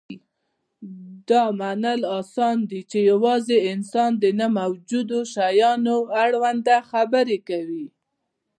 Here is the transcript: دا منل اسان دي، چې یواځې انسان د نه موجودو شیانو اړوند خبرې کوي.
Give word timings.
دا 1.29 1.43
منل 1.59 2.01
اسان 2.19 2.57
دي، 2.69 2.81
چې 2.91 2.99
یواځې 3.11 3.57
انسان 3.71 4.11
د 4.23 4.25
نه 4.39 4.47
موجودو 4.59 5.19
شیانو 5.33 5.97
اړوند 6.23 6.65
خبرې 6.89 7.37
کوي. 7.49 7.87